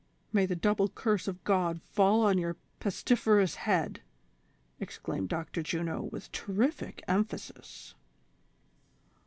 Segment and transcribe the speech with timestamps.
[0.33, 4.01] May the double curse of God fall on your pestiferous head,"
[4.79, 5.61] exclaimed Dr.
[5.61, 7.93] Juno, with ter rific emphasis.